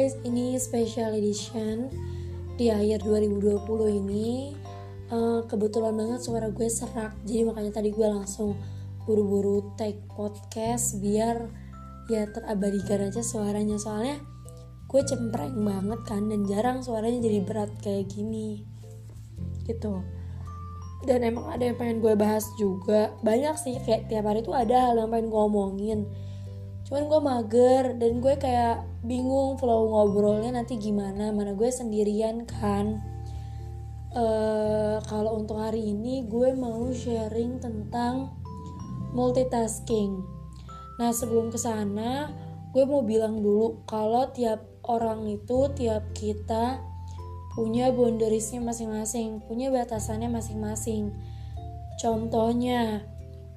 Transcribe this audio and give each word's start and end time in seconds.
guys, 0.00 0.16
ini 0.24 0.56
special 0.56 1.12
edition 1.12 1.92
di 2.56 2.72
akhir 2.72 3.04
2020 3.04 4.00
ini. 4.00 4.56
Uh, 5.12 5.44
Kebetulan 5.44 5.92
banget 5.92 6.24
suara 6.24 6.48
gue 6.48 6.72
serak 6.72 7.12
Jadi 7.28 7.44
makanya 7.44 7.68
tadi 7.68 7.92
gue 7.92 8.08
langsung 8.08 8.56
buru-buru 9.04 9.76
take 9.76 10.00
podcast 10.08 10.96
Biar 11.04 11.52
ya 12.08 12.24
terabadikan 12.32 13.12
aja 13.12 13.20
suaranya. 13.20 13.76
Soalnya 13.76 14.24
gue 14.88 15.02
cempreng 15.04 15.60
banget 15.60 16.00
kan 16.08 16.32
Dan 16.32 16.48
jarang 16.48 16.80
suaranya 16.80 17.20
jadi 17.20 17.44
berat 17.44 17.68
kayak 17.84 18.08
gini 18.08 18.64
Gitu. 19.68 20.00
Dan 21.04 21.28
emang 21.28 21.52
ada 21.52 21.68
yang 21.68 21.76
pengen 21.76 22.00
gue 22.00 22.16
bahas 22.16 22.48
juga. 22.56 23.12
Banyak 23.20 23.52
sih 23.60 23.76
kayak 23.84 24.08
tiap 24.08 24.24
hari 24.24 24.40
tuh 24.40 24.56
ada 24.56 24.80
hal 24.80 24.96
yang 24.96 25.12
pengen 25.12 25.28
gue 25.28 25.42
omongin 25.44 26.00
cuman 26.90 27.06
gue 27.06 27.20
mager 27.22 27.84
dan 28.02 28.18
gue 28.18 28.34
kayak 28.34 28.82
bingung 29.06 29.54
flow 29.62 29.94
ngobrolnya 29.94 30.58
nanti 30.58 30.74
gimana. 30.74 31.30
Mana 31.30 31.54
gue 31.54 31.70
sendirian 31.70 32.42
kan. 32.50 32.98
Uh, 34.10 34.98
kalau 35.06 35.38
untuk 35.38 35.62
hari 35.62 35.94
ini 35.94 36.26
gue 36.26 36.50
mau 36.58 36.90
sharing 36.90 37.62
tentang 37.62 38.34
multitasking. 39.14 40.18
Nah 40.98 41.14
sebelum 41.14 41.54
ke 41.54 41.62
sana 41.62 42.34
gue 42.74 42.82
mau 42.82 43.06
bilang 43.06 43.38
dulu 43.38 43.86
kalau 43.86 44.26
tiap 44.34 44.66
orang 44.82 45.30
itu 45.30 45.70
tiap 45.78 46.10
kita 46.10 46.82
punya 47.54 47.94
boundariesnya 47.94 48.58
masing-masing 48.58 49.38
punya 49.46 49.70
batasannya 49.70 50.26
masing-masing. 50.26 51.14
Contohnya 52.02 53.06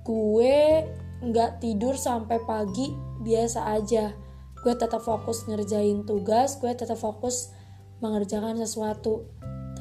gue 0.05 0.85
nggak 1.23 1.65
tidur 1.65 1.97
sampai 1.97 2.37
pagi 2.45 3.12
biasa 3.23 3.73
aja. 3.73 4.13
Gue 4.61 4.75
tetap 4.75 5.03
fokus 5.03 5.47
ngerjain 5.47 6.03
tugas 6.03 6.59
gue 6.59 6.71
tetap 6.75 6.99
fokus 6.99 7.55
mengerjakan 8.03 8.59
sesuatu. 8.59 9.27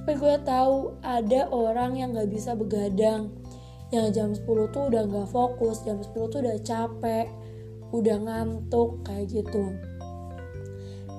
Tapi 0.03 0.19
gue 0.19 0.36
tahu 0.42 0.98
ada 1.03 1.50
orang 1.50 1.98
yang 1.98 2.14
nggak 2.14 2.31
bisa 2.31 2.55
begadang 2.55 3.31
yang 3.92 4.08
jam 4.08 4.33
10 4.33 4.48
tuh 4.72 4.89
udah 4.89 5.05
nggak 5.05 5.28
fokus 5.28 5.84
jam 5.84 6.00
10 6.00 6.33
tuh 6.33 6.41
udah 6.41 6.58
capek 6.64 7.28
udah 7.92 8.16
ngantuk 8.25 9.05
kayak 9.05 9.28
gitu. 9.28 9.77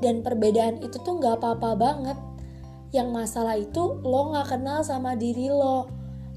Dan 0.01 0.25
perbedaan 0.25 0.81
itu 0.81 0.97
tuh 0.99 1.21
nggak 1.21 1.39
apa-apa 1.39 1.77
banget. 1.77 2.17
Yang 2.91 3.09
masalah 3.13 3.55
itu 3.55 4.01
lo 4.03 4.33
nggak 4.33 4.57
kenal 4.57 4.81
sama 4.81 5.13
diri 5.13 5.47
lo. 5.47 5.87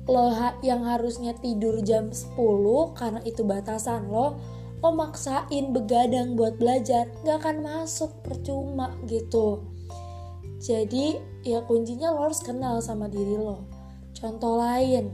Lo 0.07 0.31
yang 0.63 0.87
harusnya 0.87 1.35
tidur 1.41 1.83
jam 1.83 2.13
10 2.13 2.37
karena 2.95 3.21
itu 3.27 3.43
batasan 3.43 4.07
lo 4.13 4.39
lo 4.85 4.93
maksain 4.93 5.73
begadang 5.73 6.37
buat 6.37 6.61
belajar 6.61 7.09
gak 7.25 7.43
akan 7.43 7.65
masuk 7.65 8.13
percuma 8.21 8.93
gitu. 9.09 9.65
Jadi 10.61 11.17
ya 11.45 11.65
kuncinya 11.65 12.13
lo 12.13 12.29
harus 12.29 12.41
kenal 12.45 12.81
sama 12.85 13.09
diri 13.09 13.37
lo. 13.37 13.65
Contoh 14.17 14.61
lain 14.61 15.13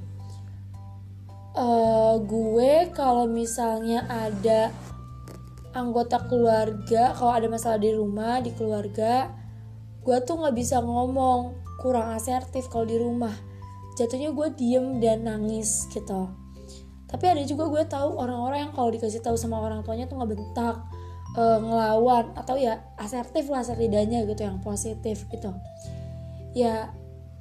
uh, 1.57 2.17
gue 2.23 2.91
kalau 2.95 3.29
misalnya 3.29 4.07
ada 4.09 4.73
anggota 5.73 6.21
keluarga 6.29 7.17
kalau 7.17 7.33
ada 7.33 7.49
masalah 7.49 7.81
di 7.81 7.91
rumah 7.97 8.45
di 8.45 8.53
keluarga 8.53 9.33
gue 10.05 10.17
tuh 10.27 10.37
nggak 10.37 10.57
bisa 10.57 10.83
ngomong 10.83 11.57
kurang 11.79 12.15
asertif 12.15 12.71
kalau 12.71 12.87
di 12.87 12.99
rumah. 12.99 13.35
Jatuhnya 13.93 14.33
gue 14.33 14.49
diem 14.57 15.03
dan 15.05 15.29
nangis 15.29 15.85
gitu 15.93 16.42
tapi 17.13 17.29
ada 17.29 17.45
juga 17.45 17.69
gue 17.69 17.85
tahu 17.85 18.17
orang-orang 18.17 18.67
yang 18.69 18.73
kalau 18.73 18.89
dikasih 18.89 19.21
tahu 19.21 19.37
sama 19.37 19.61
orang 19.61 19.85
tuanya 19.85 20.09
tuh 20.09 20.17
ngebentak 20.17 20.81
uh, 21.37 21.59
ngelawan 21.61 22.33
atau 22.33 22.57
ya 22.57 22.81
asertif 22.97 23.53
lah 23.53 23.61
setidaknya 23.61 24.25
gitu 24.25 24.49
yang 24.49 24.65
positif 24.65 25.29
gitu. 25.29 25.53
Ya 26.57 26.89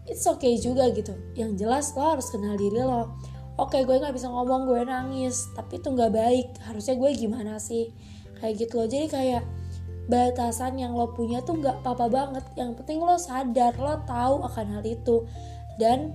it's 0.03 0.27
okay 0.27 0.59
juga 0.59 0.91
gitu. 0.91 1.15
Yang 1.39 1.63
jelas 1.63 1.85
lo 1.95 2.19
harus 2.19 2.27
kenal 2.27 2.59
diri 2.59 2.83
lo. 2.83 3.15
Oke 3.55 3.87
gue 3.87 3.95
nggak 3.95 4.11
bisa 4.11 4.27
ngomong 4.27 4.67
gue 4.67 4.83
nangis 4.83 5.47
tapi 5.55 5.79
itu 5.79 5.87
nggak 5.87 6.11
baik. 6.11 6.47
Harusnya 6.67 6.99
gue 6.99 7.09
gimana 7.15 7.55
sih? 7.55 7.95
Kayak 8.43 8.67
gitu 8.67 8.73
loh. 8.75 8.87
Jadi 8.91 9.07
kayak 9.07 9.43
batasan 10.11 10.75
yang 10.75 10.91
lo 10.99 11.15
punya 11.15 11.39
tuh 11.47 11.55
nggak 11.55 11.79
apa-apa 11.79 12.11
banget. 12.11 12.43
Yang 12.59 12.83
penting 12.83 12.99
lo 12.99 13.15
sadar 13.15 13.71
lo 13.79 14.03
tahu 14.03 14.43
akan 14.51 14.65
hal 14.79 14.83
itu. 14.83 15.23
Dan 15.79 16.11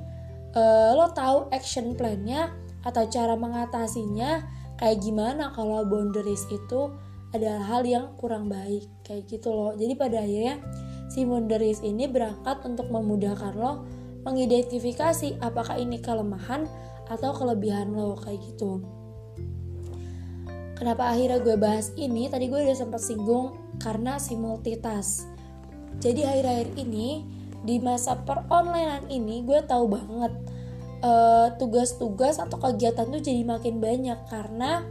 uh, 0.53 0.93
lo 0.93 1.09
tahu 1.17 1.49
action 1.53 1.97
plan-nya 1.97 2.53
atau 2.87 3.03
cara 3.11 3.35
mengatasinya 3.35 4.47
kayak 4.79 5.03
gimana 5.03 5.51
kalau 5.51 5.83
boundaries 5.83 6.47
itu 6.55 6.95
adalah 7.35 7.67
hal 7.67 7.83
yang 7.83 8.15
kurang 8.15 8.47
baik 8.47 8.87
kayak 9.03 9.27
gitu 9.27 9.51
loh. 9.51 9.75
Jadi 9.75 9.99
pada 9.99 10.23
akhirnya 10.23 10.63
si 11.11 11.27
boundaries 11.27 11.83
ini 11.83 12.07
berangkat 12.07 12.63
untuk 12.63 12.87
memudahkan 12.95 13.59
lo 13.59 13.83
mengidentifikasi 14.23 15.43
apakah 15.43 15.79
ini 15.79 15.99
kelemahan 15.99 16.71
atau 17.11 17.35
kelebihan 17.35 17.91
lo 17.95 18.15
kayak 18.23 18.43
gitu. 18.43 18.83
Kenapa 20.77 21.09
akhirnya 21.09 21.41
gue 21.41 21.57
bahas 21.57 21.91
ini? 21.97 22.29
Tadi 22.29 22.53
gue 22.53 22.61
udah 22.61 22.77
sempat 22.77 23.01
singgung 23.01 23.57
karena 23.81 24.21
si 24.21 24.37
multitask. 24.37 25.25
Jadi 26.05 26.29
akhir-akhir 26.29 26.77
ini 26.77 27.25
di 27.65 27.81
masa 27.81 28.21
peronlinean 28.21 29.09
ini 29.09 29.41
gue 29.43 29.59
tahu 29.65 29.89
banget 29.89 30.37
uh, 31.01 31.53
tugas-tugas 31.57 32.39
atau 32.39 32.57
kegiatan 32.61 33.09
tuh 33.09 33.21
jadi 33.21 33.43
makin 33.43 33.81
banyak 33.81 34.17
karena 34.29 34.85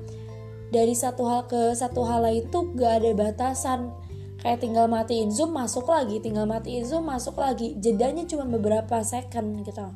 dari 0.73 0.93
satu 0.97 1.23
hal 1.29 1.47
ke 1.47 1.71
satu 1.77 2.03
hal 2.03 2.25
lain 2.25 2.49
tuh 2.49 2.73
gak 2.75 3.01
ada 3.03 3.11
batasan. 3.15 3.93
Kayak 4.41 4.61
tinggal 4.61 4.85
matiin 4.85 5.33
zoom 5.33 5.57
masuk 5.57 5.89
lagi. 5.89 6.21
Tinggal 6.21 6.45
matiin 6.45 6.85
zoom 6.85 7.09
masuk 7.09 7.41
lagi. 7.41 7.73
Jedanya 7.81 8.29
cuma 8.29 8.45
beberapa 8.45 9.01
second 9.01 9.65
gitu. 9.65 9.89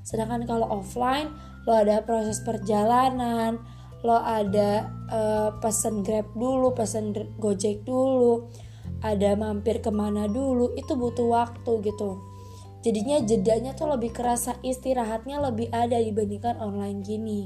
Sedangkan 0.00 0.48
kalau 0.48 0.80
offline 0.80 1.28
lo 1.66 1.78
ada 1.78 2.02
proses 2.02 2.42
perjalanan 2.42 3.60
lo 4.02 4.18
ada 4.18 4.90
uh, 5.14 5.50
pesen 5.62 6.02
grab 6.02 6.26
dulu 6.34 6.74
pesen 6.74 7.14
gojek 7.38 7.86
dulu 7.86 8.50
ada 9.02 9.38
mampir 9.38 9.78
ke 9.78 9.94
mana 9.94 10.26
dulu 10.26 10.74
itu 10.74 10.98
butuh 10.98 11.26
waktu 11.30 11.72
gitu 11.86 12.18
jadinya 12.82 13.22
jedanya 13.22 13.72
tuh 13.78 13.94
lebih 13.94 14.10
kerasa 14.10 14.58
istirahatnya 14.60 15.38
lebih 15.38 15.70
ada 15.70 15.96
dibandingkan 15.96 16.58
online 16.58 17.00
gini. 17.00 17.40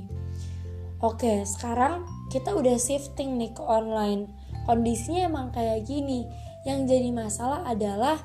Oke 1.04 1.44
sekarang 1.44 2.08
kita 2.32 2.56
udah 2.56 2.80
shifting 2.80 3.36
nih 3.36 3.52
ke 3.52 3.60
online. 3.60 4.32
Kondisinya 4.64 5.28
emang 5.28 5.52
kayak 5.52 5.84
gini. 5.84 6.24
Yang 6.66 6.90
jadi 6.90 7.10
masalah 7.14 7.62
adalah 7.68 8.18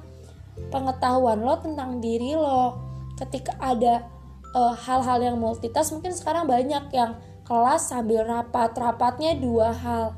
pengetahuan 0.71 1.43
lo 1.43 1.59
tentang 1.59 1.99
diri 2.01 2.33
lo. 2.33 2.79
Ketika 3.19 3.59
ada 3.61 4.07
eh, 4.55 4.73
hal-hal 4.87 5.19
uh, 5.21 5.25
yang 5.29 5.37
multitask 5.37 5.93
mungkin 5.93 6.15
sekarang 6.15 6.49
banyak 6.49 6.89
yang 6.95 7.19
kelas 7.43 7.91
sambil 7.91 8.23
rapat. 8.23 8.71
Rapatnya 8.73 9.35
dua 9.37 9.75
hal. 9.75 10.15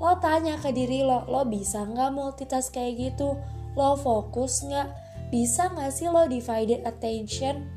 Lo 0.00 0.16
tanya 0.18 0.56
ke 0.56 0.72
diri 0.72 1.04
lo 1.04 1.28
lo 1.28 1.44
bisa 1.44 1.84
nggak 1.84 2.10
multitask 2.16 2.72
kayak 2.72 3.12
gitu? 3.12 3.36
Lo 3.76 3.94
fokus 3.94 4.64
nggak 4.64 4.88
bisa 5.30 5.70
nggak 5.70 5.90
sih 5.94 6.10
lo 6.10 6.26
divided 6.26 6.82
attention? 6.84 7.70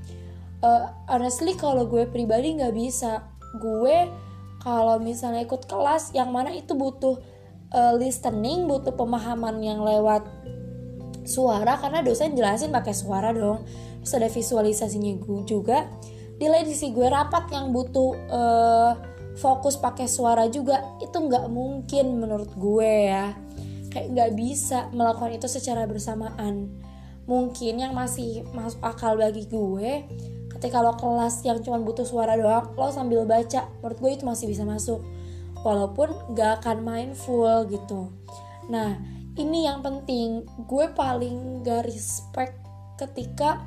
Uh, 0.64 0.90
honestly 1.08 1.54
kalau 1.54 1.86
gue 1.86 2.10
pribadi 2.10 2.58
nggak 2.58 2.74
bisa. 2.74 3.30
Gue 3.62 4.10
kalau 4.66 4.98
misalnya 4.98 5.46
ikut 5.46 5.70
kelas 5.70 6.12
yang 6.18 6.34
mana 6.34 6.50
itu 6.52 6.74
butuh 6.74 7.22
uh, 7.74 7.94
listening 7.98 8.66
butuh 8.70 8.96
pemahaman 8.96 9.60
yang 9.60 9.82
lewat 9.84 10.24
suara 11.24 11.80
karena 11.80 12.04
dosen 12.04 12.36
jelasin 12.36 12.74
pakai 12.74 12.96
suara 12.96 13.30
dong. 13.32 13.64
Terus 14.04 14.14
ada 14.18 14.30
visualisasinya 14.30 15.14
gue 15.20 15.40
juga. 15.48 15.88
Di 16.34 16.50
sisi 16.68 16.92
gue 16.92 17.08
rapat 17.08 17.48
yang 17.56 17.72
butuh 17.72 18.10
uh, 18.28 18.92
fokus 19.40 19.80
pakai 19.80 20.12
suara 20.12 20.50
juga 20.52 21.00
itu 21.00 21.16
nggak 21.16 21.48
mungkin 21.48 22.20
menurut 22.20 22.52
gue 22.58 23.14
ya. 23.14 23.32
Kayak 23.94 24.08
nggak 24.12 24.32
bisa 24.36 24.90
melakukan 24.92 25.38
itu 25.38 25.48
secara 25.48 25.86
bersamaan 25.86 26.74
mungkin 27.24 27.80
yang 27.80 27.96
masih 27.96 28.44
masuk 28.52 28.84
akal 28.84 29.16
bagi 29.16 29.48
gue 29.48 30.04
ketika 30.58 30.80
lo 30.84 30.96
kelas 30.96 31.44
yang 31.44 31.60
cuma 31.64 31.80
butuh 31.80 32.04
suara 32.04 32.36
doang 32.36 32.72
lo 32.76 32.88
sambil 32.92 33.24
baca 33.24 33.68
menurut 33.80 33.98
gue 34.00 34.12
itu 34.16 34.24
masih 34.24 34.46
bisa 34.52 34.64
masuk. 34.64 35.04
Walaupun 35.64 36.36
gak 36.36 36.60
akan 36.60 36.84
mindful 36.84 37.64
gitu. 37.72 38.12
Nah 38.68 39.00
ini 39.40 39.64
yang 39.64 39.80
penting. 39.80 40.44
Gue 40.68 40.92
paling 40.92 41.64
gak 41.64 41.88
respect 41.88 42.60
ketika 43.00 43.64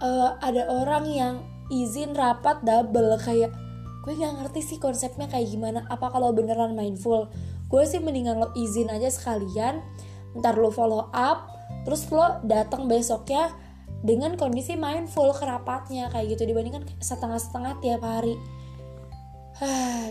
uh, 0.00 0.40
ada 0.40 0.64
orang 0.72 1.04
yang 1.04 1.34
izin 1.68 2.16
rapat 2.16 2.64
double. 2.64 3.20
Kayak 3.20 3.52
gue 4.00 4.16
gak 4.16 4.32
ngerti 4.40 4.64
sih 4.64 4.78
konsepnya 4.80 5.28
kayak 5.28 5.52
gimana. 5.52 5.84
Apa 5.92 6.08
kalau 6.08 6.32
beneran 6.32 6.72
mindful 6.72 7.28
gue 7.74 7.82
sih 7.90 7.98
mendingan 7.98 8.38
lo 8.38 8.48
izin 8.54 8.86
aja 8.86 9.10
sekalian 9.10 9.82
ntar 10.38 10.58
lo 10.58 10.70
follow 10.70 11.10
up 11.14 11.50
terus 11.84 12.08
lo 12.10 12.40
datang 12.42 12.88
besoknya 12.88 13.52
dengan 14.04 14.36
kondisi 14.36 14.76
mindful 14.76 15.32
kerapatnya 15.32 16.12
kayak 16.12 16.36
gitu. 16.36 16.44
Dibandingkan 16.44 16.84
setengah-setengah 17.00 17.80
tiap 17.80 18.04
hari. 18.04 18.36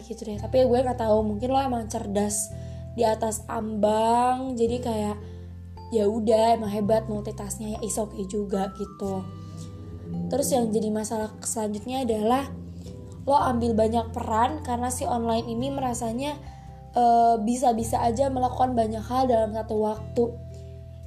Gitu 0.10 0.26
deh. 0.26 0.42
Tapi 0.42 0.66
gue 0.66 0.80
nggak 0.82 0.98
tahu 0.98 1.22
mungkin 1.22 1.54
lo 1.54 1.62
emang 1.62 1.86
cerdas 1.86 2.50
di 2.94 3.02
atas 3.02 3.42
ambang 3.50 4.54
jadi 4.54 4.78
kayak 4.82 5.18
ya 5.94 6.06
udah 6.06 6.58
emang 6.58 6.70
hebat 6.70 7.06
multitasknya 7.10 7.78
ya 7.78 7.80
is 7.86 7.98
okay 8.02 8.26
juga 8.26 8.74
gitu. 8.78 9.22
Terus 10.30 10.50
yang 10.54 10.74
jadi 10.74 10.90
masalah 10.90 11.34
selanjutnya 11.42 12.06
adalah 12.06 12.50
lo 13.30 13.38
ambil 13.38 13.78
banyak 13.78 14.10
peran 14.10 14.66
karena 14.66 14.90
si 14.90 15.06
online 15.06 15.46
ini 15.46 15.70
merasanya 15.70 16.34
bisa-bisa 17.42 17.98
aja 18.02 18.30
melakukan 18.30 18.78
banyak 18.78 19.02
hal 19.02 19.26
dalam 19.26 19.54
satu 19.54 19.76
waktu. 19.82 20.26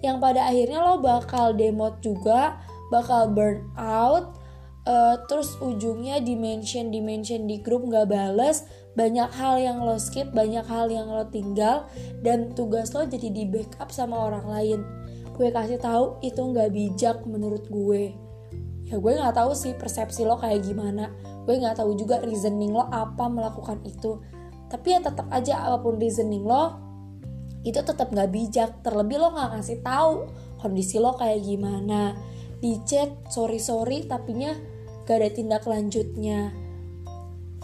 Yang 0.02 0.16
pada 0.18 0.40
akhirnya 0.50 0.80
lo 0.82 0.94
bakal 1.00 1.56
demot 1.56 1.98
juga 2.02 2.58
bakal 2.90 3.34
burn 3.34 3.66
out 3.74 4.38
uh, 4.86 5.18
terus 5.26 5.58
ujungnya 5.58 6.22
dimension 6.22 6.88
dimension 6.94 7.44
di 7.44 7.58
grup 7.60 7.82
nggak 7.84 8.06
bales 8.06 8.64
banyak 8.94 9.28
hal 9.36 9.60
yang 9.60 9.82
lo 9.82 9.98
skip 10.00 10.32
banyak 10.32 10.64
hal 10.64 10.88
yang 10.88 11.10
lo 11.10 11.26
tinggal 11.28 11.84
dan 12.22 12.54
tugas 12.56 12.94
lo 12.96 13.04
jadi 13.04 13.28
di 13.28 13.44
backup 13.44 13.92
sama 13.92 14.16
orang 14.32 14.46
lain. 14.48 14.80
Gue 15.36 15.52
kasih 15.52 15.76
tahu 15.76 16.16
itu 16.24 16.40
nggak 16.40 16.72
bijak 16.72 17.16
menurut 17.28 17.68
gue. 17.68 18.16
Ya 18.88 18.96
gue 18.96 19.12
nggak 19.12 19.36
tahu 19.36 19.52
sih 19.52 19.76
persepsi 19.76 20.24
lo 20.24 20.40
kayak 20.40 20.64
gimana. 20.64 21.12
Gue 21.44 21.60
nggak 21.60 21.76
tahu 21.76 21.92
juga 21.92 22.24
reasoning 22.24 22.72
lo 22.72 22.88
apa 22.88 23.28
melakukan 23.28 23.84
itu 23.84 24.16
tapi 24.66 24.94
ya 24.94 25.00
tetap 25.02 25.30
aja 25.30 25.62
apa 25.62 25.78
pun 25.78 25.98
reasoning 25.98 26.42
lo 26.42 26.86
itu 27.66 27.82
tetap 27.82 28.14
nggak 28.14 28.30
bijak. 28.30 28.70
Terlebih 28.86 29.18
lo 29.18 29.34
nggak 29.34 29.58
ngasih 29.58 29.82
tahu 29.82 30.30
kondisi 30.62 31.02
lo 31.02 31.18
kayak 31.18 31.42
gimana. 31.42 32.14
Di 32.62 32.78
chat 32.86 33.10
sorry 33.26 33.58
sorry 33.58 34.06
tapinya 34.06 34.54
gak 35.02 35.18
ada 35.18 35.30
tindak 35.34 35.66
lanjutnya. 35.66 36.54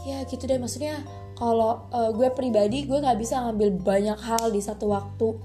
Ya 0.02 0.26
gitu 0.26 0.43
deh. 0.50 0.58
Maksudnya 0.58 1.06
kalau 1.38 1.87
uh, 1.94 2.10
gue 2.10 2.34
pribadi 2.34 2.82
gue 2.87 2.99
nggak 2.99 3.19
bisa 3.19 3.46
ngambil 3.46 3.78
banyak 3.78 4.19
hal 4.19 4.50
di 4.50 4.58
satu 4.58 4.90
waktu. 4.90 5.38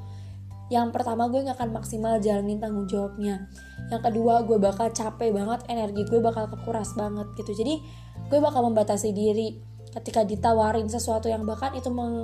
Yang 0.73 0.89
pertama 0.89 1.29
gue 1.29 1.45
nggak 1.45 1.57
akan 1.61 1.71
maksimal 1.77 2.17
jalanin 2.17 2.57
tanggung 2.57 2.89
jawabnya. 2.89 3.45
Yang 3.93 4.09
kedua 4.09 4.41
gue 4.41 4.57
bakal 4.57 4.89
capek 4.89 5.37
banget 5.37 5.69
energi 5.69 6.01
gue 6.01 6.17
bakal 6.17 6.49
kekuras 6.49 6.97
banget 6.97 7.29
gitu. 7.37 7.53
Jadi 7.53 7.77
gue 8.25 8.39
bakal 8.41 8.65
membatasi 8.65 9.13
diri 9.13 9.76
ketika 9.97 10.21
ditawarin 10.21 10.85
sesuatu 10.85 11.27
yang 11.27 11.43
bahkan 11.43 11.73
itu 11.73 11.89
meng 11.89 12.15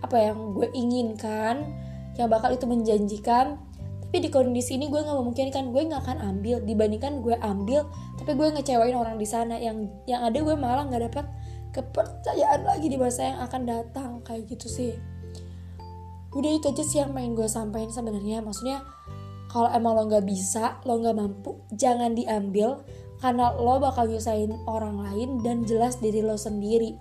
apa 0.00 0.16
yang 0.16 0.56
gue 0.56 0.68
inginkan 0.72 1.68
yang 2.16 2.30
bakal 2.30 2.50
itu 2.50 2.64
menjanjikan 2.64 3.60
tapi 4.08 4.24
di 4.24 4.32
kondisi 4.32 4.80
ini 4.80 4.88
gue 4.88 5.04
nggak 5.04 5.18
memungkinkan 5.20 5.68
gue 5.68 5.82
nggak 5.84 6.00
akan 6.00 6.18
ambil 6.24 6.64
dibandingkan 6.64 7.20
gue 7.20 7.36
ambil 7.44 7.84
tapi 8.16 8.32
gue 8.32 8.48
ngecewain 8.56 8.96
orang 8.96 9.20
di 9.20 9.28
sana 9.28 9.60
yang 9.60 9.84
yang 10.08 10.24
ada 10.24 10.40
gue 10.40 10.56
malah 10.56 10.88
nggak 10.88 11.12
dapat 11.12 11.28
kepercayaan 11.76 12.64
lagi 12.64 12.88
di 12.88 12.96
masa 12.96 13.28
yang 13.28 13.38
akan 13.44 13.62
datang 13.68 14.10
kayak 14.24 14.48
gitu 14.48 14.66
sih. 14.66 14.92
Udah 16.32 16.50
itu 16.56 16.72
aja 16.72 16.84
sih 16.84 16.98
yang 17.00 17.12
main 17.12 17.32
gue 17.32 17.48
sampaikan 17.48 17.92
sebenarnya 17.92 18.40
maksudnya 18.40 18.84
kalau 19.48 19.68
emang 19.72 19.96
lo 19.96 20.02
nggak 20.08 20.24
bisa 20.28 20.76
lo 20.84 21.00
nggak 21.00 21.16
mampu 21.16 21.56
jangan 21.72 22.12
diambil 22.12 22.84
karena 23.18 23.54
lo 23.54 23.82
bakal 23.82 24.06
nyusahin 24.06 24.54
orang 24.66 25.02
lain 25.02 25.42
dan 25.42 25.66
jelas 25.66 25.98
diri 25.98 26.22
lo 26.22 26.38
sendiri. 26.38 26.94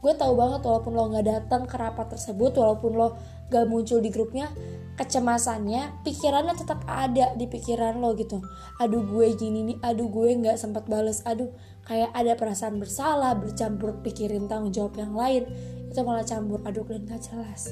Gue 0.00 0.16
tahu 0.16 0.32
banget 0.32 0.64
walaupun 0.64 0.96
lo 0.96 1.12
nggak 1.12 1.26
datang 1.28 1.68
ke 1.68 1.76
rapat 1.76 2.16
tersebut 2.16 2.56
walaupun 2.56 2.96
lo 2.96 3.20
gak 3.52 3.68
muncul 3.68 4.00
di 4.00 4.08
grupnya 4.08 4.48
kecemasannya 4.96 6.06
pikirannya 6.06 6.56
tetap 6.56 6.80
ada 6.88 7.36
di 7.36 7.44
pikiran 7.44 8.00
lo 8.00 8.16
gitu. 8.16 8.40
Aduh 8.80 9.04
gue 9.04 9.36
gini 9.36 9.60
nih 9.60 9.76
aduh 9.84 10.08
gue 10.08 10.40
nggak 10.40 10.56
sempat 10.56 10.88
bales 10.88 11.20
aduh. 11.28 11.52
Kayak 11.84 12.16
ada 12.16 12.32
perasaan 12.38 12.80
bersalah 12.80 13.36
bercampur 13.36 14.00
pikirin 14.00 14.48
tanggung 14.48 14.72
jawab 14.72 14.96
yang 14.96 15.12
lain. 15.12 15.44
Itu 15.92 16.00
malah 16.00 16.24
campur 16.24 16.64
aduk 16.64 16.88
dan 16.88 17.04
gak 17.04 17.20
jelas. 17.28 17.68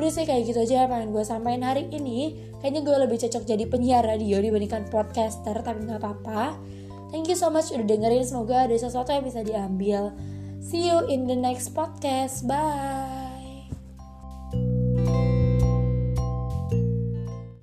Udah 0.00 0.08
sih 0.08 0.24
kayak 0.24 0.48
gitu 0.48 0.64
aja 0.64 0.86
yang 0.86 0.88
pengen 0.88 1.10
gue 1.12 1.24
sampaikan 1.28 1.76
hari 1.76 1.92
ini. 1.92 2.40
Kayaknya 2.64 2.80
gue 2.88 2.96
lebih 3.04 3.18
cocok 3.20 3.42
jadi 3.44 3.64
penyiar 3.68 4.04
radio 4.06 4.40
dibandingkan 4.40 4.88
podcaster 4.88 5.60
tapi 5.60 5.84
nggak 5.84 6.00
apa-apa 6.00 6.79
thank 7.10 7.26
you 7.28 7.36
so 7.36 7.50
much 7.50 7.74
udah 7.74 7.86
dengerin 7.86 8.24
semoga 8.24 8.64
ada 8.64 8.74
sesuatu 8.78 9.10
yang 9.10 9.26
bisa 9.26 9.42
diambil 9.42 10.14
See 10.60 10.86
you 10.86 11.08
in 11.08 11.26
the 11.26 11.34
next 11.34 11.74
podcast. 11.74 12.46
Bye. 12.46 13.09